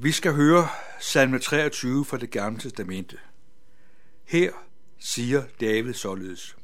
[0.00, 0.68] Vi skal høre
[1.00, 3.18] salme 23 fra det gamle testamente.
[4.24, 4.52] Her
[4.98, 6.56] siger David således.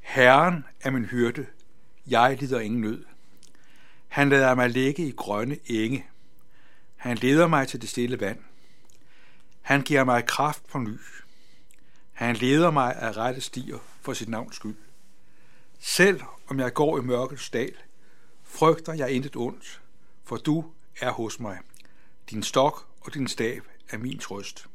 [0.00, 1.46] Herren er min hyrde,
[2.06, 3.04] jeg lider ingen nød.
[4.08, 6.06] Han lader mig ligge i grønne enge.
[6.96, 8.38] Han leder mig til det stille vand.
[9.60, 10.98] Han giver mig kraft på ny.
[12.12, 14.76] Han leder mig af rette stier for sit navns skyld.
[15.78, 17.74] Selv om jeg går i mørkets dal,
[18.42, 19.80] frygter jeg intet ondt,
[20.24, 20.64] for du
[21.00, 21.58] er hos mig.
[22.30, 24.66] Din stok og din stav er min trøst.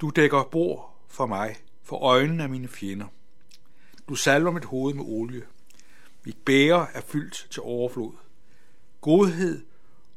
[0.00, 3.06] Du dækker bord for mig, for øjnene af mine fjender.
[4.08, 5.42] Du salver mit hoved med olie.
[6.24, 8.12] Mit bære er fyldt til overflod.
[9.00, 9.64] Godhed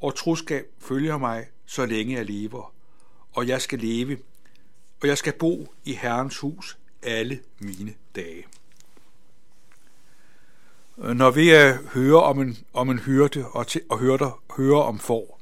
[0.02, 2.73] og troskab følger mig, så længe jeg lever,
[3.34, 4.17] og jeg skal leve,
[5.02, 8.45] og jeg skal bo i Herrens hus alle mine dage.
[10.98, 11.50] Når vi
[11.94, 15.37] hører om en, om en hyrde og, til, og hørter, hører om får,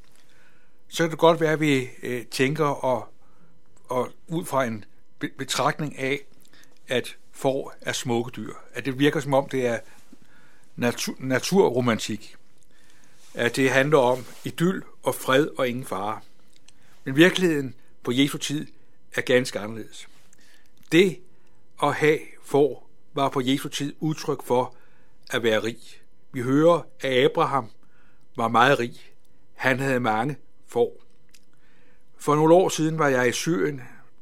[0.87, 3.13] så kan det godt være, at vi øh, tænker og,
[3.89, 4.85] og ud fra en
[5.37, 6.19] betragtning af,
[6.87, 8.53] at får er smukke dyr.
[8.73, 9.79] At det virker som om, det er
[10.75, 12.35] natur, naturromantik.
[13.33, 16.19] At det handler om idyll og fred og ingen fare.
[17.03, 18.67] Men virkeligheden på Jesu tid
[19.15, 20.07] er ganske anderledes.
[20.91, 21.19] Det
[21.83, 24.75] at have får var på Jesu tid udtryk for
[25.31, 25.79] at være rig.
[26.31, 27.69] Vi hører, at Abraham
[28.35, 29.01] var meget rig.
[29.53, 31.01] Han havde mange får.
[32.17, 33.81] For nogle år siden var jeg i Syrien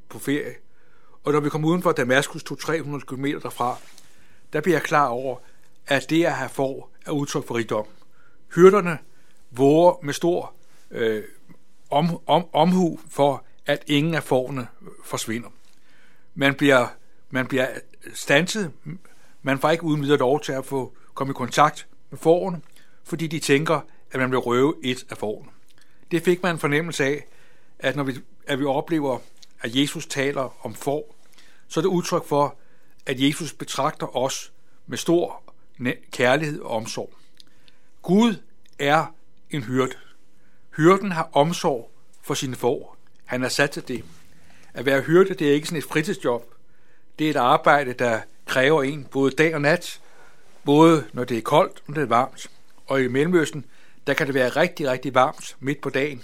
[0.09, 0.55] på ferie,
[1.23, 3.77] og når vi kom uden for Damaskus, tog 300 km derfra,
[4.53, 5.37] der blev jeg klar over,
[5.87, 7.85] at det at have får er udtryk for rigdom.
[8.55, 8.97] Hyrderne
[9.51, 10.53] våger med stor
[10.91, 11.23] øh,
[11.89, 14.67] om, om, omhu for, at ingen af forne
[15.03, 15.49] forsvinder.
[16.35, 16.87] Man bliver,
[17.29, 17.67] man bliver
[18.13, 18.71] stanset,
[19.41, 22.61] man får ikke uden videre lov til at få komme i kontakt med forne,
[23.03, 23.79] fordi de tænker,
[24.11, 25.49] at man vil røve et af forne.
[26.13, 27.25] Det fik man en fornemmelse af,
[27.79, 29.19] at når vi, at vi oplever,
[29.61, 31.15] at Jesus taler om får,
[31.67, 32.55] så er det udtryk for,
[33.05, 34.51] at Jesus betragter os
[34.87, 35.43] med stor
[36.11, 37.13] kærlighed og omsorg.
[38.01, 38.35] Gud
[38.79, 39.05] er
[39.49, 39.93] en hyrde.
[40.77, 41.91] Hyrden har omsorg
[42.21, 42.97] for sine får.
[43.25, 44.03] Han er sat til det.
[44.73, 46.53] At være hyrde, det er ikke sådan et fritidsjob.
[47.19, 50.01] Det er et arbejde, der kræver en både dag og nat,
[50.65, 52.51] både når det er koldt og når det er varmt.
[52.85, 53.65] Og i Mellemøsten,
[54.07, 56.23] der kan det være rigtig, rigtig varmt midt på dagen,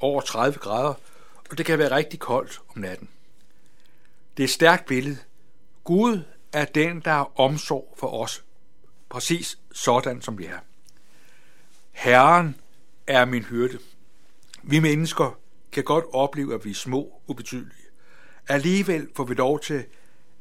[0.00, 0.94] over 30 grader,
[1.50, 3.08] og det kan være rigtig koldt om natten.
[4.36, 5.18] Det er et stærkt billede.
[5.84, 6.22] Gud
[6.52, 8.44] er den, der har omsorg for os,
[9.08, 10.58] præcis sådan som vi er.
[11.90, 12.56] Herren
[13.06, 13.78] er min hyrde.
[14.62, 15.38] Vi mennesker
[15.72, 17.86] kan godt opleve, at vi er små, ubetydelige.
[18.48, 19.84] Alligevel får vi lov til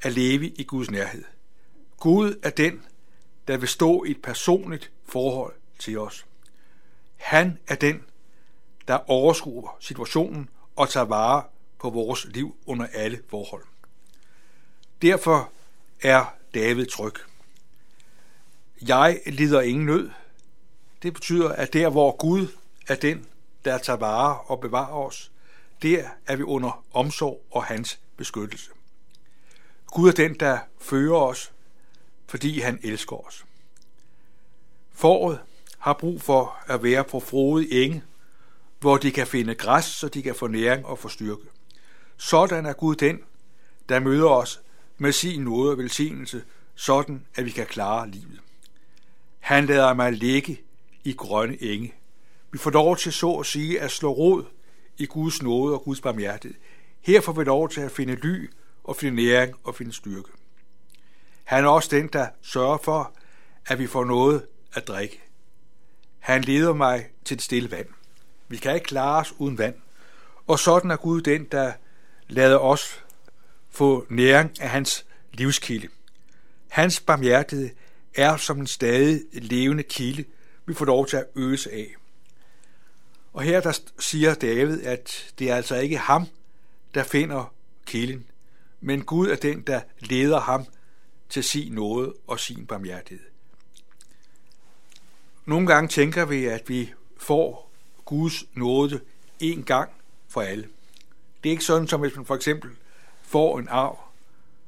[0.02, 1.24] at leve i Guds nærhed.
[1.98, 2.82] Gud er den,
[3.48, 6.26] der vil stå i et personligt forhold til os.
[7.22, 8.04] Han er den,
[8.88, 11.44] der overskuer situationen og tager vare
[11.80, 13.64] på vores liv under alle forhold.
[15.02, 15.52] Derfor
[16.02, 17.14] er David tryg.
[18.82, 20.10] Jeg lider ingen nød.
[21.04, 22.48] Det betyder, at der hvor Gud
[22.88, 23.28] er den,
[23.66, 25.32] der tager vare og bevarer os,
[25.82, 28.72] der er vi under omsorg og hans beskyttelse.
[29.88, 31.52] Gud er den, der fører os,
[32.28, 33.46] fordi han elsker os.
[34.92, 35.40] Foråret
[35.82, 38.04] har brug for at være på frodig enge,
[38.80, 41.44] hvor de kan finde græs, så de kan få næring og få styrke.
[42.18, 43.20] Sådan er Gud den,
[43.90, 44.62] der møder os
[44.98, 46.44] med sin nåde og velsignelse,
[46.76, 48.40] sådan at vi kan klare livet.
[49.40, 50.62] Han lader mig ligge
[51.04, 51.94] i grønne enge.
[52.52, 54.44] Vi får lov til så at sige at slå rod
[54.98, 56.58] i Guds nåde og Guds barmhjertighed.
[57.02, 58.50] Her får vi lov til at finde ly
[58.84, 60.30] og finde næring og finde styrke.
[61.44, 63.14] Han er også den, der sørger for,
[63.66, 65.31] at vi får noget at drikke.
[66.22, 67.88] Han leder mig til et stille vand.
[68.48, 69.76] Vi kan ikke klare os uden vand.
[70.48, 71.74] Og sådan er Gud den, der
[72.28, 73.04] lader os
[73.70, 75.88] få næring af hans livskilde.
[76.70, 77.70] Hans barmhjertighed
[78.16, 80.26] er som en stadig levende kilde,
[80.66, 81.96] vi får lov til at øse af.
[83.34, 86.28] Og her der siger David, at det er altså ikke ham,
[86.94, 87.54] der finder
[87.86, 88.26] kilden,
[88.82, 90.66] men Gud er den, der leder ham
[91.30, 93.31] til sin nåde og sin barmhjertighed.
[95.46, 97.72] Nogle gange tænker vi, at vi får
[98.06, 99.00] Guds nåde
[99.40, 99.90] en gang
[100.28, 100.68] for alle.
[101.44, 102.72] Det er ikke sådan, som hvis man for eksempel
[103.22, 104.00] får en arv.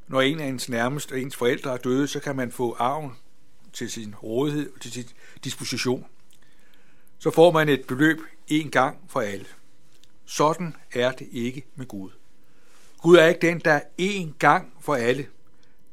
[0.07, 3.11] Når en af ens nærmeste og ens forældre er døde, så kan man få arven
[3.73, 5.05] til sin rådighed og til sin
[5.43, 6.05] disposition.
[7.19, 9.45] Så får man et beløb en gang for alle.
[10.25, 12.09] Sådan er det ikke med Gud.
[13.01, 15.27] Gud er ikke den, der en gang for alle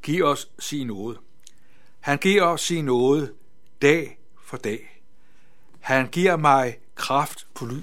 [0.02, 1.18] giver os sin nåde.
[2.00, 3.32] Han giver os sin nåde
[3.82, 4.19] dag
[4.50, 5.02] for dag.
[5.80, 7.80] Han giver mig kraft på ly.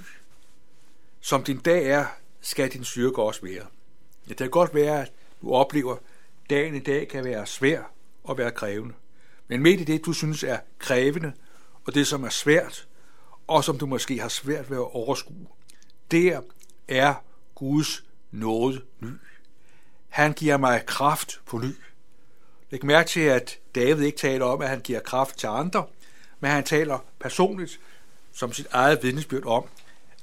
[1.20, 2.06] som din dag er,
[2.42, 3.66] skal din styrke også være.
[4.26, 5.12] Ja, det kan godt være, at
[5.42, 6.02] du oplever, at
[6.50, 7.84] dagen i dag kan være svær
[8.24, 8.94] og være krævende.
[9.48, 11.34] Men midt i det, du synes er krævende,
[11.86, 12.88] og det, som er svært,
[13.48, 15.48] og som du måske har svært ved at overskue,
[16.12, 16.42] der
[16.88, 17.14] er
[17.56, 19.14] Guds nåde ny.
[20.10, 21.76] Han giver mig kraft på ny.
[22.70, 25.86] Læg mærke til, at David ikke taler om, at han giver kraft til andre,
[26.40, 27.80] men han taler personligt
[28.32, 29.66] som sit eget vidnesbyrd om,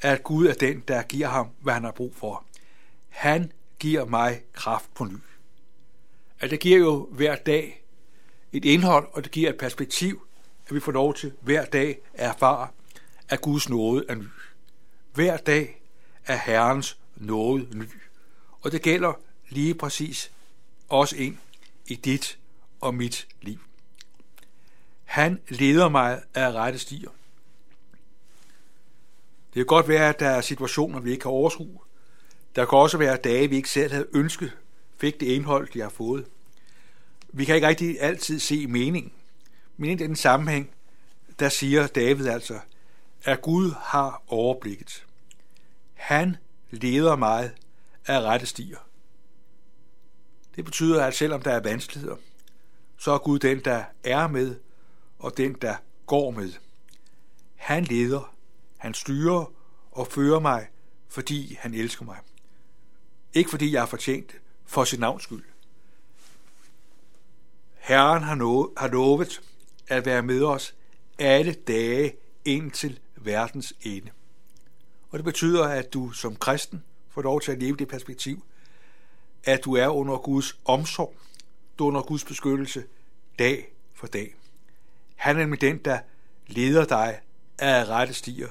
[0.00, 2.44] at Gud er den, der giver ham, hvad han har brug for.
[3.08, 5.16] Han giver mig kraft på ny.
[6.40, 7.84] At det giver jo hver dag
[8.52, 10.26] et indhold, og det giver et perspektiv,
[10.66, 12.68] at vi får lov til hver dag at erfare,
[13.28, 14.24] at Guds nåde er ny.
[15.14, 15.80] Hver dag
[16.26, 17.88] er Herrens nåde ny.
[18.60, 19.12] Og det gælder
[19.48, 20.32] lige præcis
[20.88, 21.36] også ind
[21.86, 22.38] i dit
[22.80, 23.58] og mit liv.
[25.14, 27.10] Han leder mig af rette stier.
[29.46, 31.78] Det kan godt være, at der er situationer, vi ikke kan overskue.
[32.56, 34.52] Der kan også være dage, vi ikke selv havde ønsket,
[34.98, 36.26] fik det indhold, de har fået.
[37.28, 39.12] Vi kan ikke rigtig altid se mening.
[39.76, 40.70] Men i den sammenhæng,
[41.38, 42.60] der siger David altså,
[43.24, 45.06] at Gud har overblikket.
[45.94, 46.36] Han
[46.70, 47.50] leder mig
[48.06, 48.78] af rette stier.
[50.56, 52.16] Det betyder, at selvom der er vanskeligheder,
[52.98, 54.56] så er Gud den, der er med,
[55.24, 55.76] og den, der
[56.06, 56.52] går med.
[57.54, 58.34] Han leder,
[58.76, 59.52] han styrer
[59.92, 60.68] og fører mig,
[61.08, 62.18] fordi han elsker mig.
[63.34, 65.44] Ikke fordi jeg har fortjent det, for sit navns skyld.
[67.74, 69.42] Herren har, no- har lovet
[69.88, 70.74] at være med os
[71.18, 74.10] alle dage indtil verdens ende.
[75.10, 78.44] Og det betyder, at du som kristen får lov til at leve det perspektiv,
[79.44, 81.16] at du er under Guds omsorg,
[81.78, 82.84] du er under Guds beskyttelse
[83.38, 84.34] dag for dag.
[85.14, 85.98] Han er nemlig den, der
[86.46, 87.20] leder dig
[87.58, 88.48] af rette stier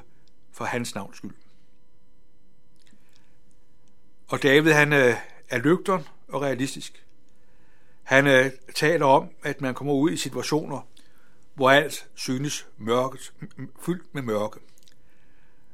[0.52, 1.36] for hans navns skyld.
[4.28, 5.16] Og David, han øh,
[5.50, 7.06] er lygteren og realistisk.
[8.04, 10.88] Han øh, taler om, at man kommer ud i situationer,
[11.54, 13.34] hvor alt synes mørket,
[13.86, 14.60] fyldt med mørke.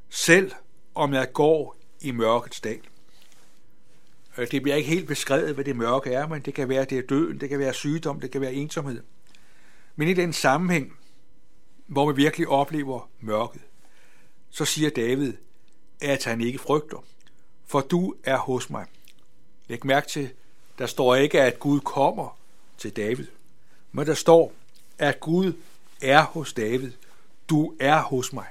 [0.10, 0.52] Selv
[0.96, 2.82] om jeg går i mørkets dal.
[4.38, 6.98] Øh, det bliver ikke helt beskrevet, hvad det mørke er, men det kan være, det
[6.98, 9.04] er døden, det kan være sygdom, det kan være ensomhed.
[10.00, 10.98] Men i den sammenhæng,
[11.88, 13.62] hvor man virkelig oplever mørket,
[14.50, 15.34] så siger David,
[16.02, 17.06] at han ikke frygter,
[17.66, 18.86] for du er hos mig.
[19.68, 20.30] Læg mærke til,
[20.78, 22.38] der står ikke, at Gud kommer
[22.78, 23.28] til David,
[23.92, 24.54] men der står,
[24.98, 25.54] at Gud
[26.02, 26.92] er hos David.
[27.50, 28.48] Du er hos mig.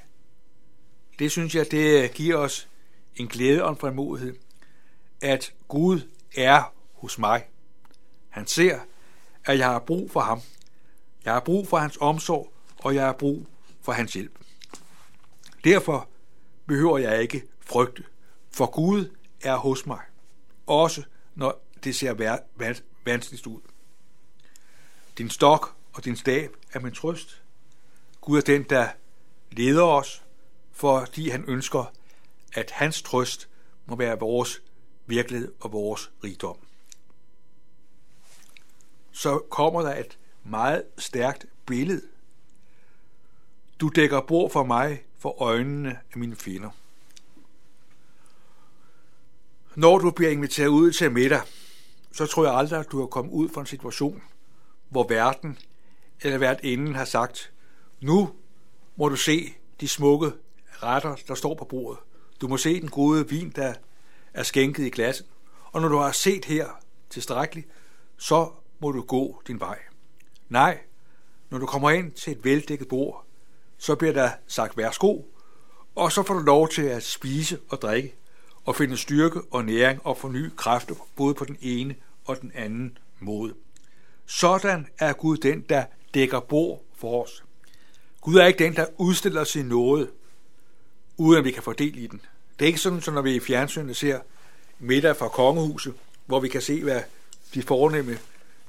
[1.19, 2.69] Det synes jeg, det giver os
[3.17, 4.37] en glæde og en frimodighed,
[5.21, 6.01] at Gud
[6.37, 7.45] er hos mig.
[8.29, 8.81] Han ser,
[9.45, 10.41] at jeg har brug for ham.
[11.29, 13.47] Jeg har brug for hans omsorg, og jeg har brug
[13.83, 14.39] for hans hjælp.
[15.65, 16.09] Derfor
[16.67, 18.05] behøver jeg ikke frygte,
[18.51, 20.01] for Gud er hos mig,
[20.67, 21.03] også
[21.35, 22.39] når det ser
[23.05, 23.61] vanskeligt ud.
[25.19, 27.43] Din stok og din stab er min trøst.
[28.21, 28.89] Gud er den, der
[29.51, 30.25] leder os,
[30.73, 31.93] fordi han ønsker,
[32.53, 33.49] at hans trøst
[33.87, 34.63] må være vores
[35.07, 36.59] virkelighed og vores rigdom.
[39.13, 42.03] Så kommer der et meget stærkt billede.
[43.81, 46.71] Du dækker bord for mig for øjnene af mine fjender.
[49.75, 51.41] Når du bliver inviteret ud til middag,
[52.13, 54.23] så tror jeg aldrig, at du har kommet ud fra en situation,
[54.89, 55.59] hvor verden
[56.21, 57.53] eller hvert inden har sagt,
[58.01, 58.31] nu
[58.97, 60.33] må du se de smukke
[60.71, 61.99] retter, der står på bordet.
[62.41, 63.75] Du må se den gode vin, der
[64.35, 65.27] er skænket i glassen.
[65.73, 66.69] Og når du har set her
[67.11, 67.69] tilstrækkeligt,
[68.17, 69.79] så må du gå din vej.
[70.49, 70.79] Nej,
[71.51, 73.25] når du kommer ind til et veldækket bord,
[73.79, 75.23] så bliver der sagt værsgo,
[75.95, 78.15] og så får du lov til at spise og drikke,
[78.65, 82.99] og finde styrke og næring og forny kræfter både på den ene og den anden
[83.21, 83.55] måde.
[84.27, 87.45] Sådan er Gud den, der dækker bord for os.
[88.21, 90.11] Gud er ikke den, der udstiller sin nåde,
[91.17, 92.21] uden at vi kan fordele i den.
[92.59, 94.21] Det er ikke sådan, som når vi i fjernsynet ser
[94.79, 95.95] middag fra kongehuset,
[96.27, 97.03] hvor vi kan se, hvad
[97.55, 98.19] de fornemme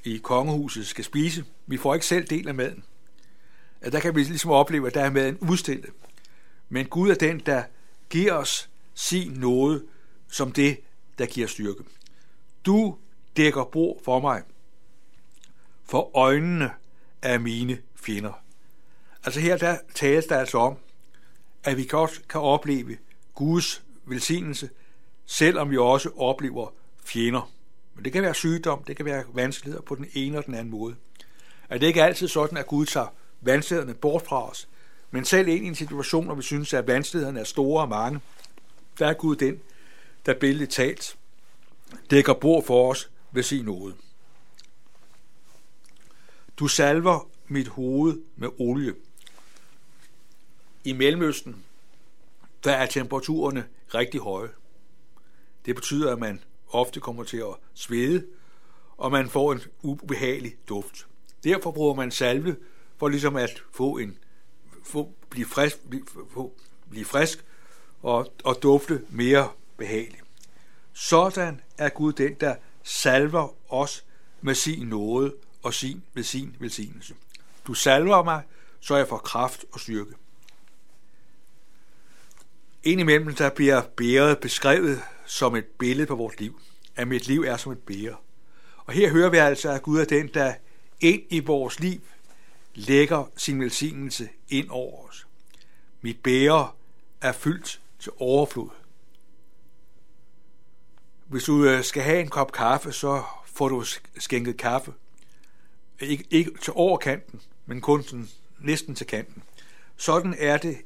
[0.04, 1.46] i kongehuset skal spise.
[1.68, 2.84] Vi får ikke selv del af maden.
[3.82, 5.90] At der kan vi ligesom opleve, at der er maden udstillet.
[6.70, 7.64] Men Gud er den, der
[8.10, 9.84] giver os sin nåde
[10.28, 10.80] som det,
[11.18, 11.84] der giver styrke.
[12.66, 12.98] Du
[13.38, 14.44] dækker bord for mig,
[15.86, 16.72] for øjnene
[17.22, 18.44] af mine fjender.
[19.24, 20.78] Altså her der tales der altså om,
[21.64, 22.98] at vi godt kan opleve
[23.36, 24.70] Guds velsignelse,
[25.26, 27.52] selvom vi også oplever fjender.
[28.00, 30.72] Men det kan være sygdom, det kan være vanskeligheder på den ene og den anden
[30.72, 30.96] måde.
[31.70, 33.08] At det ikke altid sådan, at Gud tager
[33.42, 34.68] vanskelighederne bort fra os,
[35.12, 38.20] men selv ind i en situation, hvor vi synes, at vanskelighederne er store og mange,
[39.00, 39.60] der er Gud den,
[40.26, 41.18] der billedligt talt
[42.12, 43.96] dækker bord for os ved sin nåde.
[46.60, 48.94] Du salver mit hoved med olie.
[50.84, 51.64] I Mellemøsten,
[52.64, 54.50] der er temperaturerne rigtig høje.
[55.66, 58.26] Det betyder, at man ofte kommer til at svede,
[58.98, 61.08] og man får en ubehagelig duft.
[61.44, 62.56] Derfor bruger man salve
[62.98, 64.18] for ligesom at få en
[64.84, 66.54] få, blive frisk, blive, få,
[66.90, 67.46] blive frisk
[68.02, 70.24] og, og dufte mere behageligt.
[70.94, 74.06] Sådan er Gud den, der salver os
[74.42, 75.34] med sin nåde
[75.64, 77.16] og sin med sin velsignelse.
[77.68, 78.44] Du salver mig,
[78.80, 80.14] så jeg får kraft og styrke.
[82.84, 86.62] Indimellem der bliver bæret beskrevet som et billede på vores liv.
[86.96, 88.16] At mit liv er som et bære.
[88.86, 90.54] Og her hører vi altså, at Gud er den, der
[91.00, 92.02] ind i vores liv
[92.74, 95.28] lægger sin velsignelse ind over os.
[96.02, 96.72] Mit bære
[97.22, 98.70] er fyldt til overflod.
[101.28, 103.84] Hvis du øh, skal have en kop kaffe, så får du
[104.20, 104.94] skænket kaffe.
[106.00, 109.44] Ikke, ikke til overkanten, men kun sådan, næsten til kanten.
[109.98, 110.78] Sådan er det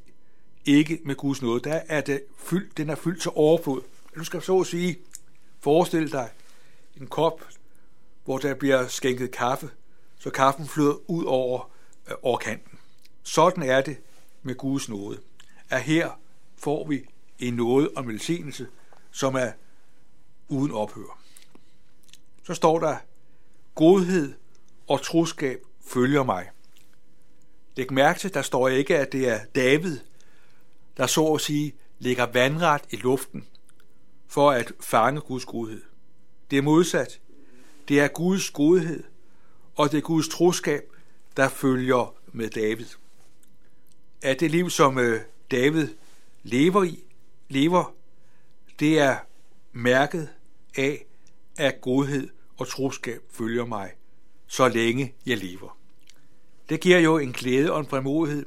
[0.66, 1.60] ikke med Guds nåde.
[1.60, 3.82] Der er det fyldt, den er fyldt til overflod.
[4.16, 4.98] Du skal så at sige,
[5.60, 6.30] forestil dig
[6.98, 7.42] en kop,
[8.26, 9.70] hvor der bliver skænket kaffe,
[10.20, 11.72] så kaffen flyder ud over
[12.08, 12.80] øh, overkanten.
[13.24, 13.98] Sådan er det
[14.44, 15.20] med Guds nåde.
[15.70, 16.20] At her
[16.58, 17.06] får vi
[17.40, 18.68] en nåde og velsignelse,
[19.12, 19.52] som er
[20.48, 21.20] uden ophør.
[22.44, 22.98] Så står der,
[23.76, 24.34] godhed
[24.88, 26.50] og troskab følger mig.
[27.76, 30.00] Læg mærke til, der står ikke, at det er David,
[30.98, 33.48] der så at sige ligger vandret i luften
[34.28, 35.82] for at fange Guds godhed.
[36.52, 37.20] Det er modsat.
[37.88, 39.04] Det er Guds godhed,
[39.76, 40.84] og det er Guds troskab,
[41.38, 42.86] der følger med David.
[44.22, 45.22] At det liv, som øh,
[45.52, 45.88] David
[46.44, 47.04] lever i,
[47.50, 47.94] lever,
[48.80, 49.18] det er
[49.72, 50.30] mærket
[50.78, 51.06] af,
[51.58, 53.92] at godhed og troskab følger mig,
[54.48, 55.78] så længe jeg lever.
[56.70, 58.46] Det giver jo en glæde og en fremodighed,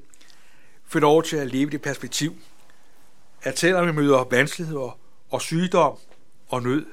[0.86, 2.36] få lov til at leve det perspektiv,
[3.42, 4.98] at selvom vi møder vanskeligheder
[5.30, 5.98] og sygdom
[6.48, 6.86] og nød,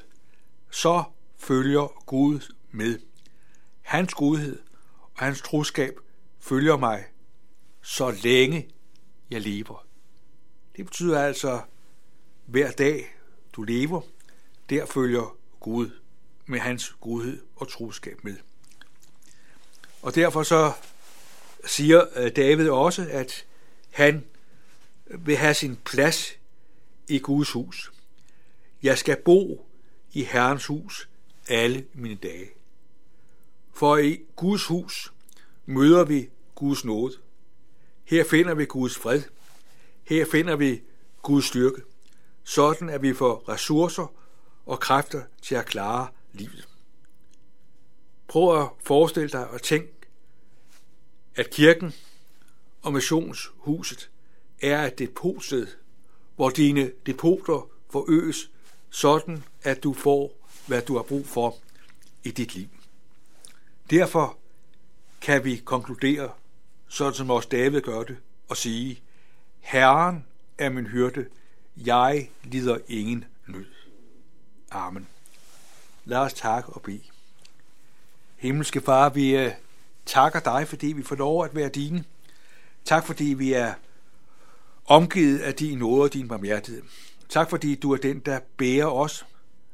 [0.71, 1.03] så
[1.37, 2.99] følger Gud med.
[3.81, 4.59] Hans godhed
[5.15, 5.93] og hans troskab
[6.39, 7.05] følger mig,
[7.81, 8.69] så længe
[9.29, 9.85] jeg lever.
[10.77, 11.61] Det betyder altså,
[12.45, 13.15] hver dag
[13.53, 14.01] du lever,
[14.69, 15.89] der følger Gud
[16.45, 18.37] med hans godhed og troskab med.
[20.01, 20.71] Og derfor så
[21.65, 23.45] siger øh, David også, at
[23.93, 24.25] han
[25.07, 26.37] vil have sin plads
[27.07, 27.91] i Guds hus.
[28.83, 29.65] Jeg skal bo
[30.13, 31.09] i Herrens hus
[31.47, 32.49] alle mine dage.
[33.73, 35.13] For i Guds hus
[35.65, 37.17] møder vi Guds nåde.
[38.03, 39.21] Her finder vi Guds fred.
[40.03, 40.81] Her finder vi
[41.21, 41.81] Guds styrke.
[42.43, 44.13] Sådan at vi får ressourcer
[44.65, 46.67] og kræfter til at klare livet.
[48.27, 49.89] Prøv at forestille dig og tænk,
[51.35, 51.93] at kirken
[52.83, 54.09] og missionshuset
[54.61, 55.67] er et depotsted,
[56.35, 58.51] hvor dine depoter forøges,
[58.89, 61.57] sådan at du får, hvad du har brug for
[62.23, 62.67] i dit liv.
[63.89, 64.37] Derfor
[65.21, 66.31] kan vi konkludere,
[66.87, 68.17] sådan som også David gør det,
[68.49, 69.01] og sige,
[69.59, 70.25] Herren
[70.57, 71.25] er min hyrde,
[71.77, 73.65] jeg lider ingen nød.
[74.71, 75.07] Amen.
[76.05, 77.01] Lad os takke og bede.
[78.35, 79.51] Himmelske Far, vi øh,
[80.05, 82.03] takker dig, fordi vi får lov at være dine.
[82.85, 83.73] Tak, fordi vi er
[84.85, 86.83] omgivet af din nåde og din barmhjertighed.
[87.29, 89.25] Tak, fordi du er den, der bærer os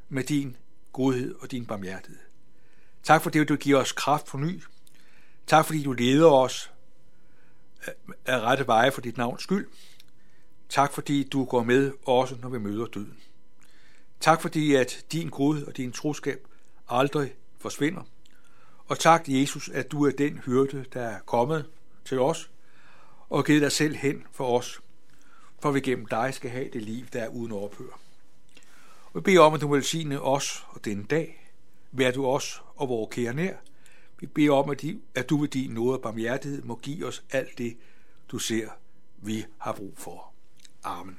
[0.08, 0.56] med din
[0.92, 2.20] godhed og din barmhjertighed.
[3.02, 4.62] Tak, fordi du giver os kraft for ny.
[5.46, 6.72] Tak, fordi du leder os
[7.88, 7.94] øh,
[8.26, 9.68] af rette veje for dit navns skyld.
[10.68, 13.16] Tak, fordi du går med også, når vi møder døden.
[14.20, 16.46] Tak, fordi at din godhed og din troskab
[16.88, 18.02] aldrig forsvinder.
[18.86, 21.66] Og tak, Jesus, at du er den hyrde, der er kommet
[22.04, 22.50] til os
[23.30, 24.80] og givet dig selv hen for os,
[25.62, 28.00] for vi gennem dig skal have det liv, der er uden ophør.
[29.04, 31.52] Og vi beder om, at du vil velsigne os og denne dag.
[31.92, 33.54] Vær du os og vores kære nær.
[34.20, 34.70] Vi beder om,
[35.14, 37.76] at du ved din nåde og barmhjertighed må give os alt det,
[38.28, 38.68] du ser,
[39.16, 40.32] vi har brug for.
[40.82, 41.18] Amen.